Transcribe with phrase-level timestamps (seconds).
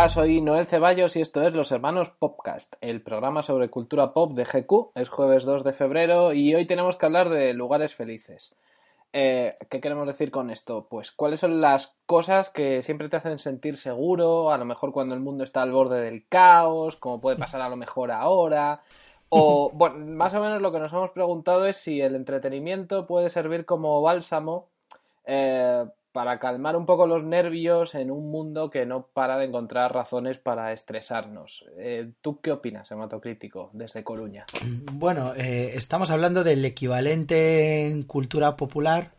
[0.00, 4.32] Hola, soy Noel Ceballos y esto es Los Hermanos Popcast, el programa sobre cultura pop
[4.32, 4.92] de GQ.
[4.94, 8.54] Es jueves 2 de febrero y hoy tenemos que hablar de lugares felices.
[9.12, 10.86] Eh, ¿Qué queremos decir con esto?
[10.88, 15.14] Pues cuáles son las cosas que siempre te hacen sentir seguro, a lo mejor cuando
[15.14, 18.80] el mundo está al borde del caos, como puede pasar a lo mejor ahora.
[19.28, 23.28] O, bueno, más o menos lo que nos hemos preguntado es si el entretenimiento puede
[23.28, 24.66] servir como bálsamo
[25.26, 29.94] eh, para calmar un poco los nervios en un mundo que no para de encontrar
[29.94, 31.64] razones para estresarnos.
[31.78, 34.44] Eh, ¿Tú qué opinas, hematocrítico, desde Coruña?
[34.92, 39.12] Bueno, eh, estamos hablando del equivalente en cultura popular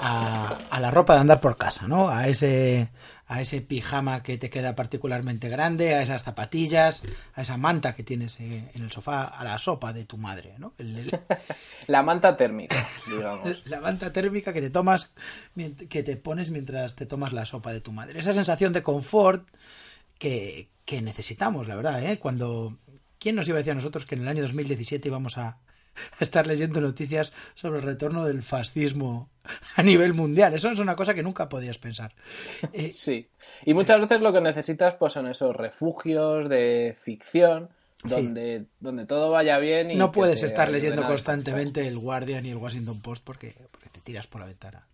[0.00, 2.08] a, a, la ropa de andar por casa, ¿no?
[2.08, 2.88] A ese,
[3.32, 7.02] a ese pijama que te queda particularmente grande, a esas zapatillas,
[7.32, 10.74] a esa manta que tienes en el sofá, a la sopa de tu madre, ¿no?
[10.76, 11.20] El, el...
[11.86, 13.66] la manta térmica, digamos.
[13.72, 15.14] La manta térmica que te tomas,
[15.88, 18.18] que te pones mientras te tomas la sopa de tu madre.
[18.18, 19.48] Esa sensación de confort
[20.18, 22.18] que, que necesitamos, la verdad, ¿eh?
[22.18, 22.76] Cuando...
[23.18, 25.58] ¿Quién nos iba a decir a nosotros que en el año 2017 íbamos a,
[26.20, 29.30] estar leyendo noticias sobre el retorno del fascismo
[29.76, 30.54] a nivel mundial.
[30.54, 32.14] Eso es una cosa que nunca podías pensar.
[32.72, 33.28] Eh, sí.
[33.64, 34.02] Y muchas sí.
[34.02, 37.70] veces lo que necesitas pues son esos refugios de ficción
[38.04, 38.66] donde, sí.
[38.80, 43.00] donde todo vaya bien y no puedes estar leyendo constantemente el Guardian y el Washington
[43.00, 44.86] Post porque, porque te tiras por la ventana.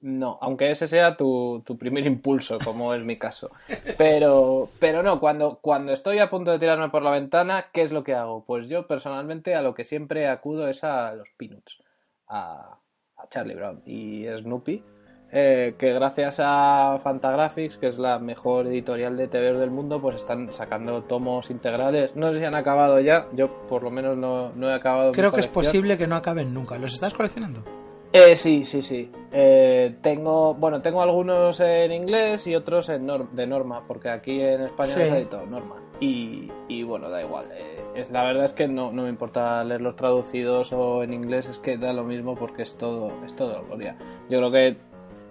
[0.00, 3.50] No, aunque ese sea tu, tu, primer impulso, como es mi caso.
[3.96, 7.90] Pero, pero no, cuando, cuando estoy a punto de tirarme por la ventana, ¿qué es
[7.90, 8.44] lo que hago?
[8.44, 11.82] Pues yo personalmente a lo que siempre acudo es a los Peanuts,
[12.28, 12.78] a,
[13.16, 14.84] a Charlie Brown y Snoopy,
[15.30, 20.16] eh, que gracias a Fantagraphics, que es la mejor editorial de TV del mundo, pues
[20.16, 22.16] están sacando tomos integrales.
[22.16, 25.12] No sé si han acabado ya, yo por lo menos no, no he acabado.
[25.12, 26.78] Creo que es posible que no acaben nunca.
[26.78, 27.77] ¿Los estás coleccionando?
[28.12, 29.10] Eh, sí, sí, sí.
[29.32, 34.40] Eh, tengo, bueno, tengo algunos en inglés y otros en norm, de norma, porque aquí
[34.40, 35.00] en España sí.
[35.00, 35.76] hay todo norma.
[36.00, 37.50] Y, y, bueno, da igual.
[37.52, 41.48] Eh, es, la verdad es que no, no, me importa leerlos traducidos o en inglés,
[41.48, 43.96] es que da lo mismo porque es todo, es todo gloria.
[44.30, 44.76] Yo creo que,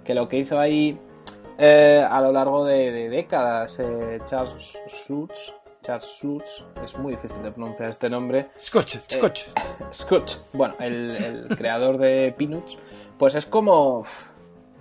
[0.04, 1.00] que lo que hizo ahí
[1.58, 3.82] eh, a lo largo de, de décadas
[4.28, 5.54] Charles Schultz
[6.84, 8.50] Es muy difícil de pronunciar este nombre.
[8.60, 9.48] Scotch, Scotch.
[9.48, 9.52] Eh,
[9.94, 12.78] Scotch, bueno, el, el creador de Peanuts,
[13.18, 14.04] pues es como,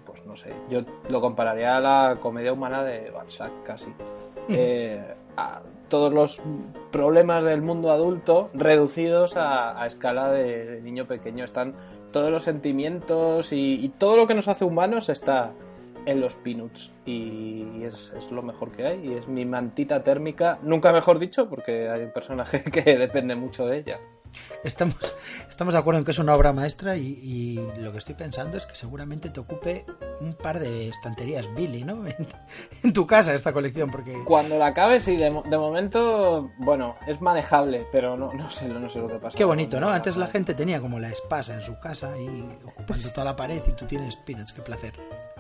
[0.05, 3.93] pues no sé, yo lo compararía a la comedia humana de Balzac casi.
[4.49, 5.01] Eh,
[5.37, 6.41] a todos los
[6.91, 11.45] problemas del mundo adulto reducidos a, a escala de, de, niño pequeño.
[11.45, 11.75] Están
[12.11, 15.53] todos los sentimientos y, y todo lo que nos hace humanos está,
[16.07, 16.93] en los Peanuts.
[17.05, 19.07] Y es, es, lo mejor que hay.
[19.07, 23.67] Y es mi mantita térmica, nunca mejor dicho porque hay un personaje que depende mucho
[23.67, 24.01] de ella.
[24.65, 24.97] Estamos,
[25.49, 28.57] estamos de acuerdo en que es una obra maestra y, y, lo que estoy pensando
[28.57, 29.85] es que seguramente te ocupe
[30.21, 32.07] un par de estanterías Billy, ¿no?
[32.07, 32.27] En,
[32.83, 34.23] en tu casa esta colección porque...
[34.25, 38.89] Cuando la acabes, sí, de, de, momento, bueno, es manejable, pero no, no, sé, no
[38.89, 39.37] sé lo que pasa.
[39.37, 39.89] Qué bonito, ¿no?
[39.91, 42.29] Antes la gente tenía como la espasa en su casa y
[42.65, 44.95] ocupando toda la pared y tú tienes Peanuts, qué placer.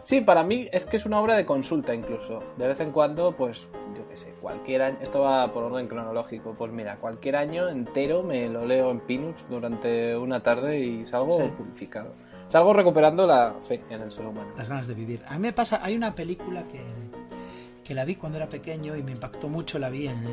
[0.06, 2.40] Sí, para mí es que es una obra de consulta incluso.
[2.56, 6.54] De vez en cuando, pues, yo qué sé, cualquier año, esto va por orden cronológico,
[6.56, 11.40] pues mira, cualquier año entero me lo leo en Peanuts durante una tarde y salgo
[11.42, 11.50] sí.
[11.56, 12.14] purificado.
[12.48, 14.50] Salgo recuperando la fe en el ser humano.
[14.56, 15.22] Las ganas de vivir.
[15.26, 16.80] A mí me pasa, hay una película que,
[17.82, 20.24] que la vi cuando era pequeño y me impactó mucho, la vi en,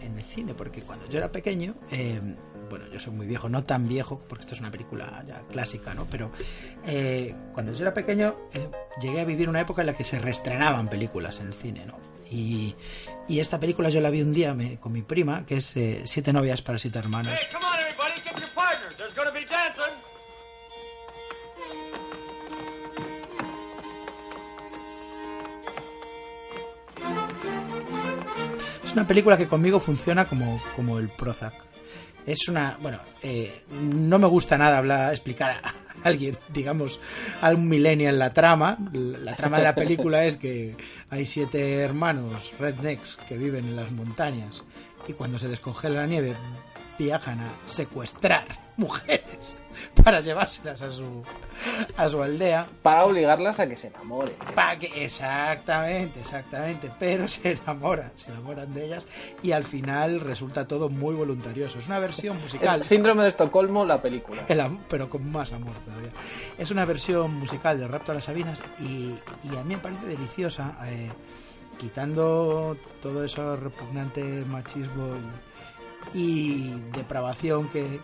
[0.00, 1.74] en el cine, porque cuando yo era pequeño...
[1.90, 2.20] Eh,
[2.68, 5.92] bueno, yo soy muy viejo, no tan viejo, porque esto es una película ya clásica,
[5.92, 6.06] ¿no?
[6.10, 6.30] Pero
[6.86, 8.66] eh, cuando yo era pequeño eh,
[8.98, 11.98] llegué a vivir una época en la que se reestrenaban películas en el cine, ¿no?
[12.30, 12.74] Y,
[13.28, 16.00] y esta película yo la vi un día me, con mi prima, que es eh,
[16.06, 17.34] Siete novias para siete hermanos.
[17.36, 17.71] Hey,
[28.92, 31.54] Es una película que conmigo funciona como, como el Prozac
[32.26, 35.60] es una bueno eh, no me gusta nada hablar explicar
[36.04, 37.00] alguien, digamos,
[37.40, 38.76] a milenio en la trama.
[38.92, 40.76] La trama de la película es que
[41.10, 44.64] hay siete hermanos rednecks que viven en las montañas
[45.06, 46.36] y cuando se descongela la nieve
[46.98, 48.44] viajan a secuestrar
[48.76, 49.56] mujeres
[50.04, 51.22] para llevárselas a su
[51.96, 52.66] a su aldea.
[52.82, 54.34] Para obligarlas a que se enamoren.
[54.54, 56.90] Para que exactamente exactamente.
[56.98, 59.06] Pero se enamoran se enamoran de ellas
[59.42, 61.78] y al final resulta todo muy voluntarioso.
[61.78, 62.84] Es una versión musical.
[62.84, 64.42] síndrome de Estocolmo la película.
[64.88, 66.10] Pero con más amor todavía.
[66.58, 69.14] Es una versión musical de Rapto a las Sabinas y,
[69.44, 71.10] y a mí me parece deliciosa eh,
[71.78, 75.16] quitando todo eso repugnante machismo
[76.14, 78.00] y, depravación que,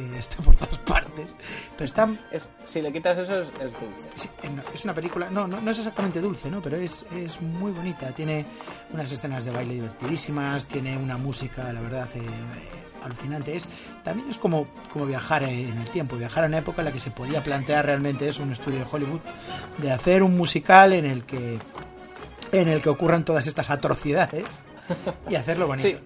[0.18, 1.34] está por todas partes.
[1.76, 2.08] Pero está...
[2.64, 4.28] si le quitas eso es, dulce.
[4.42, 6.60] Eh, es una película, no, no, es exactamente dulce, ¿no?
[6.60, 8.12] pero es, es muy bonita.
[8.12, 8.44] Tiene
[8.92, 13.56] unas escenas de baile divertidísimas, tiene una música, la verdad, eh, eh, alucinante.
[13.56, 13.68] Es,
[14.02, 17.00] también es como, como viajar en el tiempo, viajar a una época en la que
[17.00, 19.20] se podía plantear realmente eso, un estudio de Hollywood,
[19.78, 21.58] de hacer un musical en el que
[22.52, 24.62] en el que ocurran todas estas atrocidades
[25.28, 25.88] y hacerlo bonito.
[25.88, 25.98] Sí.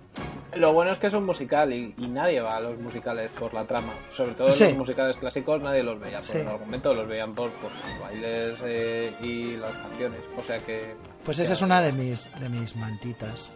[0.56, 3.64] Lo bueno es que es un musical y, nadie va a los musicales por la
[3.64, 3.94] trama.
[4.10, 8.00] Sobre todo los musicales clásicos nadie los veía por el argumento, los veían por, los
[8.00, 10.20] bailes eh, y las canciones.
[10.36, 10.94] O sea que...
[11.24, 13.50] Pues esa es una de mis, de mis mantitas.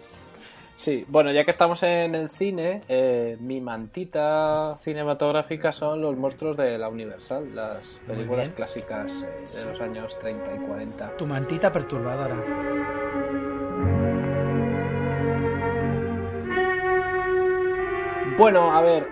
[0.80, 6.56] Sí, bueno, ya que estamos en el cine, eh, mi mantita cinematográfica son los monstruos
[6.56, 11.16] de la Universal, las películas clásicas eh, de los años 30 y 40.
[11.18, 12.34] Tu mantita perturbadora.
[18.40, 19.06] Bueno, a ver,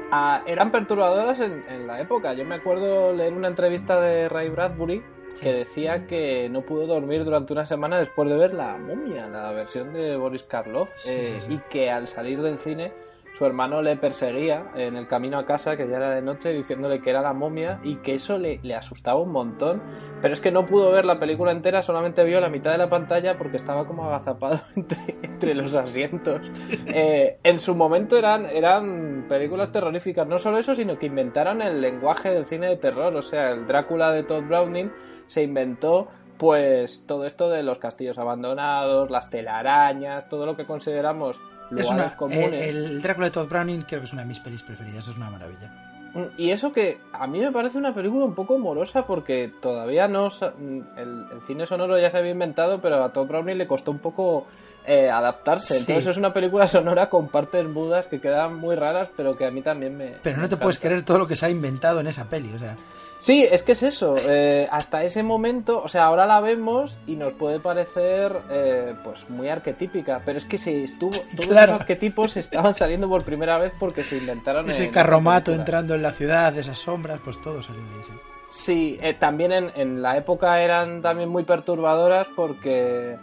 [0.47, 2.33] eran perturbadoras en, en, la época.
[2.33, 5.03] Yo me acuerdo leer una entrevista de Ray Bradbury
[5.43, 9.53] que decía que no pudo dormir durante una semana después de ver La momia, la
[9.53, 12.95] versión de Boris Karloff, eh, y que al salir del cine
[13.38, 17.00] su hermano le perseguía en el camino a casa, que ya era de noche, diciéndole
[17.00, 19.81] que era la momia y que eso le, asustaba un montón.
[20.20, 22.90] Pero es que no pudo ver la película entera, solamente vio la mitad de la
[22.90, 24.58] pantalla porque estaba como agazapado
[25.23, 26.40] entre, los asientos.
[26.87, 31.81] Eh, en su momento eran, eran películas terroríficas, no solo eso, sino que inventaron el
[31.81, 34.90] lenguaje del cine de terror, o sea, el Drácula de Todd Browning
[35.29, 36.08] se inventó
[36.38, 41.40] pues todo esto de los castillos abandonados, las telarañas, todo lo que consideramos
[41.70, 42.67] lugares comunes.
[42.67, 45.31] El, Drácula de Todd Browning creo que es una de mis pelis preferidas, es una
[45.31, 45.70] maravilla.
[46.14, 50.08] Mm, y eso que a mí me parece una película un poco morosa porque todavía
[50.08, 50.29] no...
[50.29, 53.99] Mm, el, cine sonoro ya se había inventado, pero a Todd Browning le costó un
[53.99, 54.46] poco
[54.88, 55.76] eh, adaptarse.
[55.76, 59.50] Entonces es una película sonora con partes mudas que quedan muy raras, pero que a
[59.50, 60.14] mí también me...
[60.23, 62.58] Pero no te puedes creer todo lo que se ha inventado en esa peli, o
[62.58, 62.76] sea...
[63.20, 64.14] Sí, es que es eso.
[64.17, 69.29] Eh, hasta ese momento, o sea, ahora la vemos y nos puede parecer eh, pues
[69.29, 73.73] muy arquetípica, pero es que se estuvo, todos los arquetipos estaban saliendo por primera vez
[73.79, 74.70] porque se inventaron.
[74.70, 78.02] Ese carromato entrando en la ciudad, esas sombras, pues todo salió de ahí.
[78.05, 78.14] Sí,
[78.50, 83.19] sí eh, también en, en la época eran también muy perturbadoras porque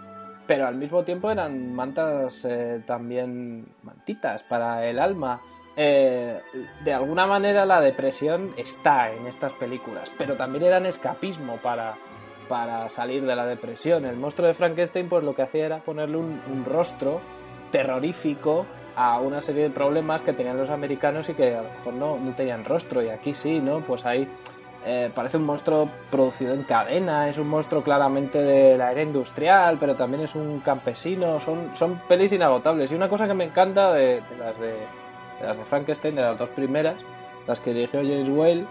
[0.47, 2.47] pero al mismo tiempo eran mantas
[2.86, 5.42] también mantitas para el alma.
[5.77, 6.42] Eh,
[6.86, 11.95] de alguna manera la depresión está en estas películas, pero también eran escapismo para,
[12.47, 14.06] para salir de la depresión.
[14.06, 17.19] El monstruo de Frankenstein pues lo que hacía era ponerle un, rostro
[17.71, 18.65] terrorífico
[18.95, 22.18] a una serie de problemas que tenían los americanos y que a lo mejor no,
[22.18, 23.81] no tenían rostro y aquí sí, ¿no?
[23.81, 24.30] Pues ahí
[24.86, 29.77] eh, parece un monstruo producido en cadena, es un monstruo claramente de la era industrial,
[29.80, 32.92] pero también es un campesino, son, son pelis inagotables.
[32.92, 34.75] Y una cosa que me encanta de las de
[35.44, 36.96] las de Frankenstein, de las dos primeras,
[37.48, 38.65] las que dirigió James Whale,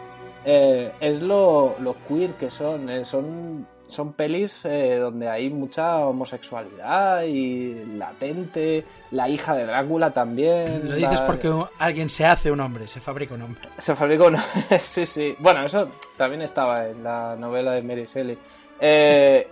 [0.45, 2.89] eh, es lo, lo, queer que son.
[2.91, 8.85] Eh, son, son pelis eh, donde hay mucha homosexualidad y latente.
[9.11, 10.89] La hija de Drácula también.
[10.89, 13.69] Lo dices porque alguien se hace un hombre, se fabrica un hombre.
[13.79, 15.35] Se fabrica un hombre, sí, sí.
[15.39, 18.39] Bueno, eso también estaba en la novela de Mary Shelley.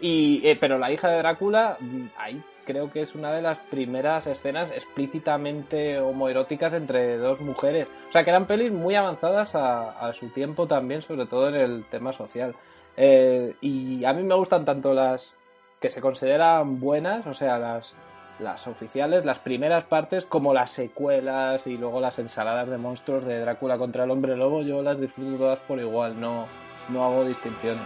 [0.00, 1.76] y, pero la hija de Drácula,
[2.18, 7.88] hay creo que es una de las primeras escenas explícitamente homoeróticas entre dos mujeres.
[8.08, 11.84] O sea, que eran pelis muy avanzadas a, su tiempo también, sobre todo en el
[11.84, 12.54] tema social.
[12.96, 15.37] Eh, y a mí me gustan tanto las
[15.80, 17.94] que se consideran buenas, o sea, las,
[18.38, 23.40] las oficiales, las primeras partes, como las secuelas y luego las ensaladas de monstruos de
[23.40, 26.46] Drácula contra el hombre lobo, yo las disfruto todas por igual, no,
[26.88, 27.82] no hago distinciones.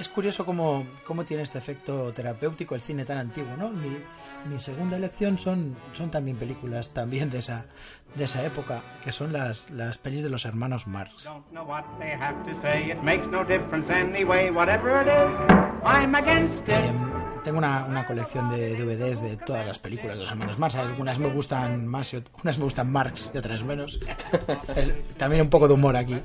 [0.00, 3.68] Es curioso cómo, cómo, tiene este efecto terapéutico el cine tan antiguo, ¿no?
[3.68, 3.98] Mi,
[4.48, 7.66] mi, segunda elección son, son también películas también de esa,
[8.14, 11.28] de esa época, que son las, las pelis de los hermanos Marx.
[17.42, 20.74] Tengo una, una, colección de DVDs de todas las películas de los hermanos Marx.
[20.76, 24.00] Algunas me gustan más, y unas me gustan Marx y otras menos.
[25.16, 26.16] También un poco de humor aquí,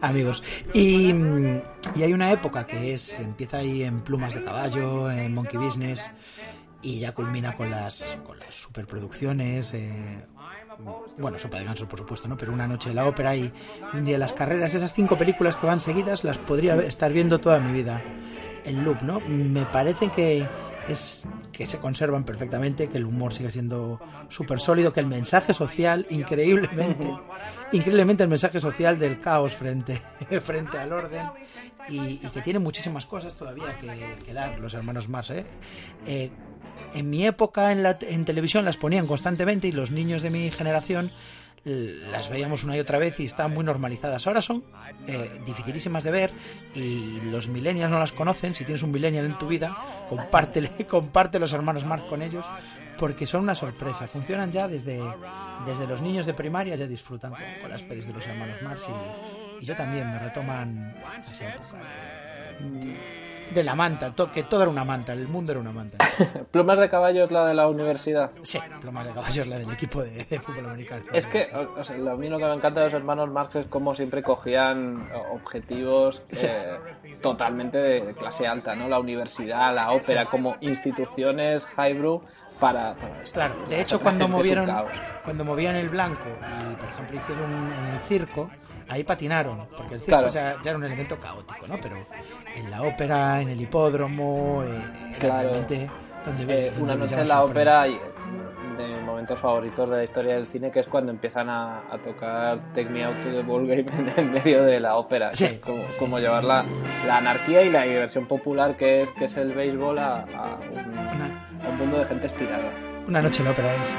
[0.00, 0.42] amigos.
[0.72, 5.58] Y, y, hay una época que es empieza ahí en Plumas de Caballo, en Monkey
[5.58, 6.10] Business,
[6.82, 9.74] y ya culmina con las, con las superproducciones.
[9.74, 10.26] Eh,
[11.18, 12.36] bueno, Sopa de Ganso, por supuesto, ¿no?
[12.36, 13.52] Pero Una Noche de la Ópera y
[13.92, 17.40] Un Día de las Carreras, esas cinco películas que van seguidas, las podría estar viendo
[17.40, 18.02] toda mi vida
[18.64, 19.20] en loop, ¿no?
[19.20, 20.46] Me parece que
[20.88, 25.54] es que se conservan perfectamente, que el humor sigue siendo súper sólido, que el mensaje
[25.54, 27.12] social, increíblemente,
[27.72, 30.02] increíblemente el mensaje social del caos frente,
[30.42, 31.26] frente al orden
[31.88, 35.44] y, que tiene muchísimas cosas todavía que, dar los hermanos más, ¿eh?
[36.06, 36.30] eh
[36.94, 40.50] en mi época en, la, en televisión las ponían constantemente y los niños de mi
[40.50, 41.10] generación
[41.64, 44.26] las veíamos una y otra vez y están muy normalizadas.
[44.26, 44.64] Ahora son
[45.06, 46.30] eh, dificilísimas de ver
[46.74, 48.54] y los millennials no las conocen.
[48.54, 52.46] Si tienes un millennial en tu vida, compártele, comparte los hermanos Marx con ellos
[52.98, 54.06] porque son una sorpresa.
[54.08, 55.00] Funcionan ya desde,
[55.66, 58.86] desde los niños de primaria, ya disfrutan con, las pelis de los hermanos Marx
[59.60, 60.96] y, yo también me retoman
[61.30, 61.78] esa época
[63.62, 65.98] la manta, que todo era una manta, el mundo era una manta.
[66.50, 68.30] ¿Plumas de caballo es la de la universidad?
[68.42, 71.04] Sí, Plumas de caballo es la del equipo de, fútbol americano.
[71.12, 73.94] Es que o sea, lo mismo que me encanta de los hermanos Marx es como
[73.94, 76.78] siempre cogían objetivos eh,
[77.20, 78.88] totalmente de clase alta, ¿no?
[78.88, 82.22] La universidad, la ópera, como instituciones highbrow
[82.62, 84.70] para, para claro de hecho cuando movieron
[85.24, 88.48] cuando movían el blanco y por ejemplo hicieron en el circo
[88.88, 91.78] ahí patinaron, porque el circo ya, era un elemento caótico, ¿no?
[91.80, 91.96] Pero
[92.54, 95.50] en la ópera, en el hipódromo, eh, claro.
[95.50, 95.88] donde,
[96.48, 97.98] eh, una noche en la ópera y
[98.76, 102.72] de mis momentos favoritos de la historia del cine que es cuando empiezan a, tocar
[102.72, 106.18] Take Me Out to the Ball Game en medio de la ópera sí, como, como
[106.18, 106.64] llevar la,
[107.06, 110.24] la, anarquía y la diversión popular que es que es el béisbol a,
[110.72, 111.31] un,
[111.82, 112.70] mundo de gente estirada
[113.06, 113.96] una noche en la ópera es,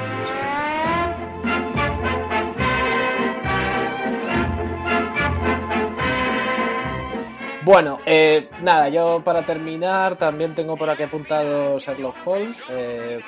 [7.64, 12.58] Bueno, eh, nada, yo para terminar también tengo por aquí apuntado Sherlock Holmes.
[12.68, 13.20] Eh,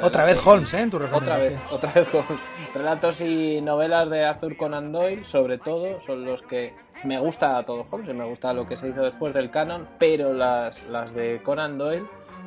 [0.00, 0.82] otra vez Holmes, ¿eh?
[0.82, 2.40] En tu otra vez, otra vez Holmes.
[2.72, 6.72] Relatos y novelas de Arthur Conan Doyle, sobre todo, son los que
[7.02, 10.32] me gusta todo Holmes y me gusta lo que se hizo después del canon, pero
[10.32, 12.06] las, las de Conan Doyle,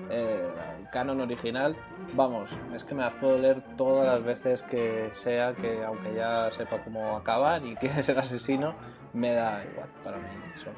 [0.10, 0.48] eh,
[0.80, 1.76] el canon original,
[2.14, 6.50] vamos, es que me las puedo leer todas las veces que sea, que aunque ya
[6.52, 8.74] sepa cómo acabar y quién es el asesino,
[9.14, 10.28] me da igual para mí.
[10.56, 10.70] Eso.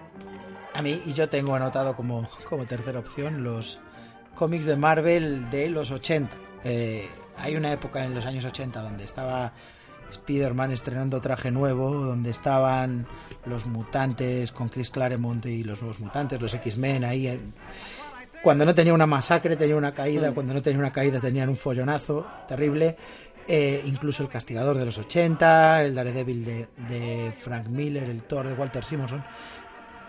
[0.73, 3.79] A mí, y yo tengo anotado como, como tercera opción los
[4.35, 6.35] cómics de Marvel de los 80.
[6.63, 7.07] Eh,
[7.38, 9.53] hay una época en los años 80 donde estaba
[10.09, 13.05] Spider-Man estrenando traje nuevo, donde estaban
[13.45, 17.39] los mutantes con Chris Claremont y los nuevos mutantes, los X-Men ahí.
[18.41, 21.58] Cuando no tenía una masacre tenía una caída, cuando no tenía una caída tenían un
[21.58, 22.96] follonazo terrible.
[23.48, 28.48] Eh, incluso el Castigador de los 80, el Daredevil de, de Frank Miller, el Thor
[28.48, 29.24] de Walter Simonson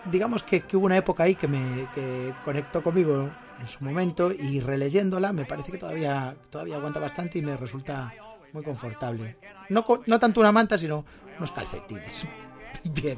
[0.05, 4.59] digamos que, hubo una época ahí que me que conectó conmigo en su momento y
[4.59, 8.13] releyéndola me parece que todavía, todavía aguanta bastante y me resulta
[8.53, 9.37] muy confortable.
[9.69, 11.05] No, no tanto una manta, sino
[11.37, 12.27] unos calcetines.
[12.83, 13.17] bien,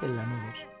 [0.00, 0.71] bien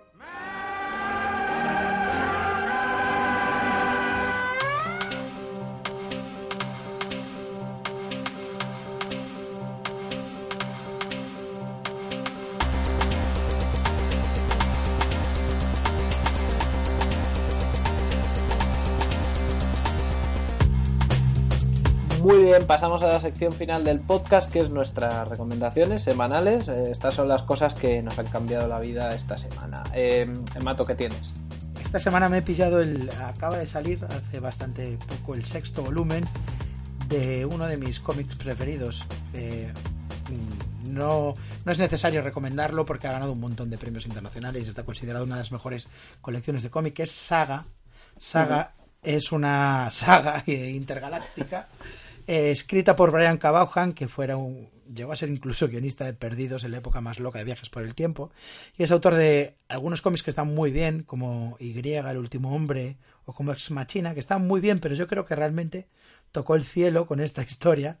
[22.22, 26.68] Muy bien, pasamos a la sección final del podcast, que es nuestras recomendaciones semanales.
[26.68, 29.82] Eh, estas son las cosas que nos han cambiado la vida esta semana.
[29.92, 31.32] Eh, Mato, ¿qué tienes?
[31.82, 33.10] Esta semana me he pillado el.
[33.20, 36.24] Acaba de salir hace bastante poco el sexto volumen
[37.08, 39.04] de uno de mis cómics preferidos.
[39.34, 39.72] Eh,
[40.84, 44.84] no, no es necesario recomendarlo porque ha ganado un montón de premios internacionales y está
[44.84, 45.88] considerado una de las mejores
[46.20, 47.00] colecciones de cómic.
[47.00, 47.64] Es Saga.
[48.16, 51.66] Saga es una saga intergaláctica
[52.26, 56.64] eh, escrita por Brian Cabahan, que fuera un, llegó a ser incluso guionista de Perdidos
[56.64, 58.30] en la época más loca de Viajes por el Tiempo,
[58.76, 62.96] y es autor de algunos cómics que están muy bien, como Y, El último hombre,
[63.24, 65.88] o como Ex Machina, que están muy bien, pero yo creo que realmente
[66.30, 67.98] tocó el cielo con esta historia,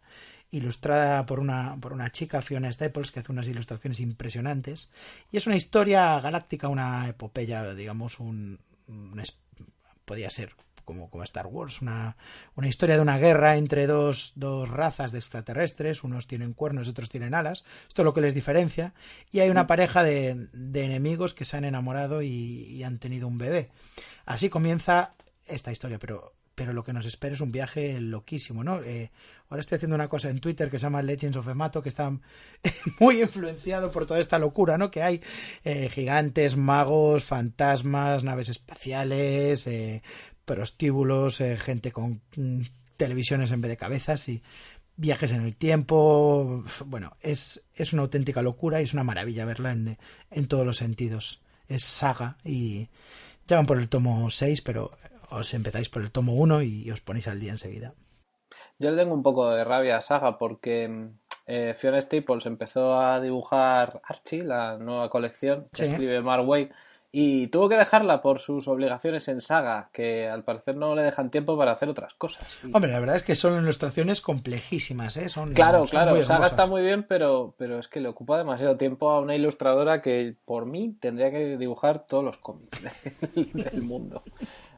[0.50, 4.90] ilustrada por una, por una chica, Fiona Staples, que hace unas ilustraciones impresionantes,
[5.30, 9.22] y es una historia galáctica, una epopeya, digamos, un, un
[10.04, 10.52] podía ser
[10.84, 12.16] como, como Star Wars, una,
[12.54, 16.90] una, historia de una guerra entre dos, dos razas de extraterrestres, unos tienen cuernos y
[16.90, 18.94] otros tienen alas, esto es lo que les diferencia,
[19.30, 23.38] y hay una pareja de, de enemigos que se han enamorado y, han tenido un
[23.38, 23.70] bebé.
[24.24, 25.14] Así comienza
[25.46, 28.82] esta historia, pero pero lo que nos espera es un viaje loquísimo, ¿no?
[28.82, 29.10] Eh,
[29.48, 32.12] ahora estoy haciendo una cosa en Twitter que se llama Legends of Emato, que está
[33.00, 34.90] muy influenciado por toda esta locura, ¿no?
[34.90, 35.22] Que hay
[35.64, 40.02] eh, gigantes, magos, fantasmas, naves espaciales, eh,
[40.44, 42.62] prostíbulos, eh, gente con mm,
[42.96, 44.42] televisiones en vez de cabezas y
[44.96, 46.64] viajes en el tiempo.
[46.86, 49.98] Bueno, es, es una auténtica locura y es una maravilla verla en,
[50.30, 51.42] en todos los sentidos.
[51.68, 52.88] Es saga y
[53.46, 54.92] ya van por el tomo 6, pero
[55.30, 57.94] os empezáis por el tomo 1 y os ponéis al día enseguida.
[58.78, 61.08] Yo le tengo un poco de rabia a Saga porque
[61.46, 65.90] eh, Fiona Staples empezó a dibujar Archie, la nueva colección que Sí.
[65.92, 66.44] escribe Mark
[67.14, 71.30] y tuvo que dejarla por sus obligaciones en Saga, que al parecer no le dejan
[71.30, 72.46] tiempo para hacer otras cosas.
[72.72, 75.28] Hombre, la verdad es que son ilustraciones complejísimas, ¿eh?
[75.28, 78.38] Son, Claro, son claro, muy Saga está muy bien, pero, pero es que le ocupa
[78.38, 82.80] demasiado tiempo a una ilustradora que por mí tendría que dibujar todos los cómics
[83.34, 84.22] del, del mundo.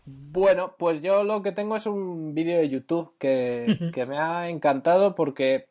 [0.04, 4.50] Bueno, pues yo lo que tengo es un vídeo de YouTube que, que me ha
[4.50, 5.68] encantado porque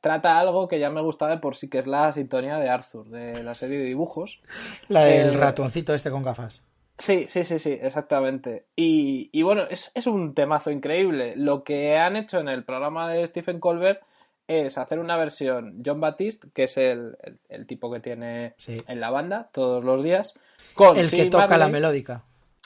[0.00, 3.08] trata algo que ya me gustaba de por sí, que es la sintonía de Arthur,
[3.08, 4.42] de la serie de dibujos.
[4.88, 6.62] La del Eh, ratoncito este con gafas.
[6.98, 8.66] Sí, sí, sí, sí, exactamente.
[8.74, 11.34] Y, y bueno, es, es un temazo increíble.
[11.36, 14.00] Lo que han hecho en el programa de Stephen Colbert
[14.48, 18.82] es hacer una versión John Baptiste, que es el, el- el tipo que tiene Sí.
[18.88, 20.34] en la banda todos los días,
[20.74, 22.22] con El que toca la melódica.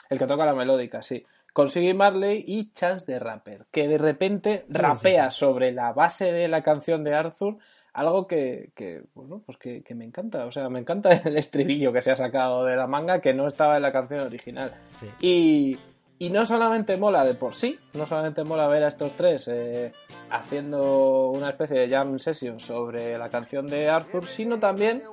[0.09, 1.25] el que toca la melódica, sí.
[1.53, 5.93] Con Siggy Marley y Chance the Rapper, que de repente Sí, rapea sí, sobre la
[5.93, 7.57] base de la canción de Arthur,
[7.93, 10.45] algo que, que, bueno, pues que, que me encanta.
[10.45, 13.47] O sea, me encanta el estribillo que se ha sacado de la manga que no
[13.47, 14.73] estaba en la canción original.
[15.21, 15.77] Y,
[16.17, 19.91] y no solamente mola de por sí, no solamente mola ver a estos tres eh,
[20.29, 25.03] haciendo una especie de jam session sobre la canción de Arthur, sino también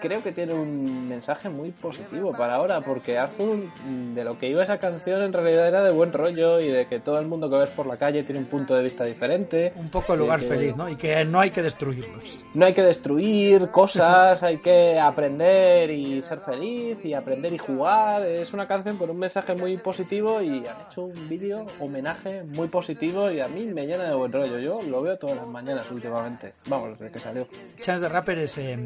[0.00, 4.48] creo que tiene un mensaje muy positivo para ahora, porque Arthur, mm, de lo que
[4.48, 7.50] iba esa canción, en realidad era de buen rollo y de que todo el mundo
[7.50, 9.72] que ves por la calle tiene un punto de vista diferente.
[9.76, 10.88] Un poco el de lugar que feliz, ¿no?
[10.88, 12.38] Y que no hay que destruirlos.
[12.54, 18.26] No hay que destruir cosas, hay que aprender y ser feliz y aprender y jugar.
[18.26, 22.68] Es una canción con un mensaje muy positivo y han hecho un vídeo homenaje muy
[22.68, 24.58] positivo y a mí me llena de buen rollo.
[24.58, 26.50] Yo lo veo todas las mañanas últimamente.
[26.68, 27.46] Vamos, desde que salió.
[27.80, 28.78] Chance the Rapper es eh,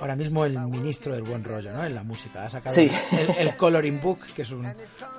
[0.00, 1.84] ahora mismo el ministro del buen rollo, ¿no?
[1.84, 2.44] En la música.
[2.44, 2.90] Ha sacado Sí.
[3.12, 4.66] el, el Coloring Book, que es un,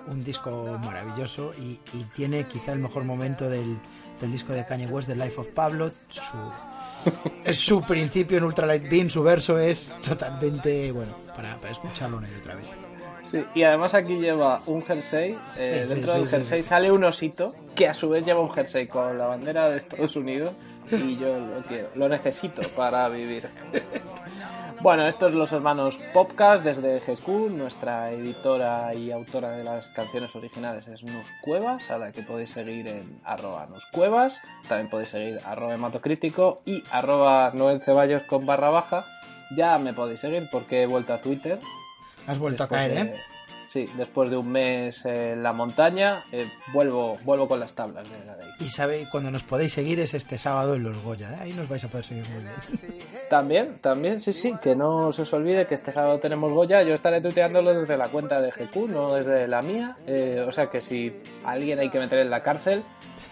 [0.07, 3.77] un disco maravilloso y, y tiene quizá el mejor momento del,
[4.19, 5.89] del disco de Kanye West, The Life of Pablo.
[5.91, 6.21] Su,
[7.43, 12.29] es su principio en Ultralight Beam, su verso es totalmente, bueno, para, para escucharlo una
[12.29, 12.67] y otra vez.
[13.31, 15.37] Sí, y además aquí lleva un jersey.
[15.57, 18.51] eh, Sí, dentro sí, del jersey sale un osito que a su vez lleva un
[18.51, 20.53] jersey con la bandera de Estados Unidos
[20.91, 23.47] y yo lo quiero, lo necesito para vivir.
[24.81, 30.87] Bueno, estos los hermanos Popcast desde GQ, nuestra editora y autora de las canciones originales
[30.87, 35.39] es Nus Cuevas, a la que podéis seguir en arroba Nus Cuevas, también podéis seguir
[35.45, 39.05] arroba hematocrítico y arroba Noel Ceballos con barra baja.
[39.55, 41.59] Ya me podéis seguir porque he vuelto a Twitter,
[42.27, 43.21] Has vuelto Después a caer, de- ¿eh?
[43.69, 48.25] Sí, después de un mes en la montaña, eh, vuelvo, vuelvo con las tablas de
[48.25, 48.49] la ley.
[48.59, 51.37] Y sabe, cuando nos podéis seguir es este sábado en Los Goya, ¿eh?
[51.43, 52.99] Ahí nos vais a poder seguir muy bien.
[53.29, 56.83] También, también, sí, sí, que no se os olvide que este sábado tenemos Goya.
[56.83, 59.95] Yo estaré tuiteándolo desde la cuenta de GQ, no desde la mía.
[60.05, 61.13] Eh, o sea que si
[61.45, 62.83] a alguien hay que meter en la cárcel,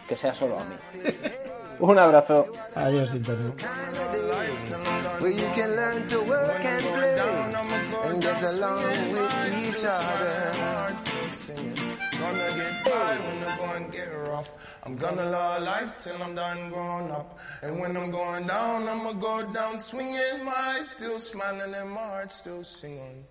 [0.08, 0.76] que sea solo a mí.
[1.82, 2.46] Un abrazo.
[2.76, 3.62] Adiós, Internet.
[8.50, 10.36] Along with each other.
[10.62, 11.98] Hearts still singing.
[12.20, 14.52] Gonna get high when the going get rough.
[14.84, 17.38] I'm gonna love life till I'm done grown up.
[17.62, 20.44] And when I'm going down, I'ma go down swinging.
[20.44, 23.26] My eyes still smiling and my heart still singing.